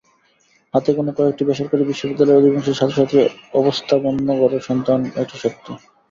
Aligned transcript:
হাতে 0.73 0.91
গোনা 0.95 1.11
কয়েকটি 1.17 1.43
বেসরকারি 1.49 1.83
বিশ্ববিদ্যালয়ের 1.85 2.39
অধিকাংশ 2.41 2.67
ছাত্রছাত্রী 2.71 3.19
অবস্থাপন্ন 3.59 4.27
ঘরের 4.39 4.61
সন্তান 4.69 4.99
এটি 5.21 5.35
সত্যি। 5.43 5.71